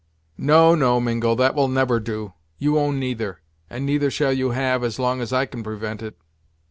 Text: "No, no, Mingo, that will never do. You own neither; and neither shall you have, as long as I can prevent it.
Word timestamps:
"No, 0.39 0.73
no, 0.73 0.99
Mingo, 0.99 1.35
that 1.35 1.53
will 1.53 1.67
never 1.67 1.99
do. 1.99 2.33
You 2.57 2.79
own 2.79 2.97
neither; 2.97 3.39
and 3.69 3.85
neither 3.85 4.09
shall 4.09 4.33
you 4.33 4.49
have, 4.49 4.83
as 4.83 4.97
long 4.97 5.21
as 5.21 5.31
I 5.31 5.45
can 5.45 5.61
prevent 5.61 6.01
it. 6.01 6.17